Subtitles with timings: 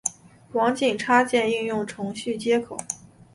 [0.53, 2.75] 网景插件应用程序接口。